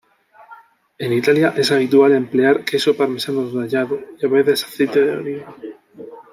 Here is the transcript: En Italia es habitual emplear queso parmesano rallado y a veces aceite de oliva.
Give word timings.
En 0.97 1.13
Italia 1.13 1.53
es 1.55 1.71
habitual 1.71 2.13
emplear 2.13 2.65
queso 2.65 2.97
parmesano 2.97 3.51
rallado 3.51 3.99
y 4.19 4.25
a 4.25 4.29
veces 4.29 4.63
aceite 4.63 4.99
de 4.99 5.11
oliva. 5.15 5.55